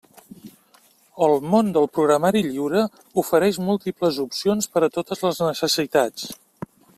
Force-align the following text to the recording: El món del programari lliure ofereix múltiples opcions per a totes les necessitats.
El 1.25 1.33
món 1.51 1.69
del 1.75 1.85
programari 1.97 2.41
lliure 2.47 2.81
ofereix 3.25 3.61
múltiples 3.67 4.19
opcions 4.25 4.71
per 4.75 4.85
a 4.89 4.91
totes 4.97 5.23
les 5.27 5.43
necessitats. 5.51 6.27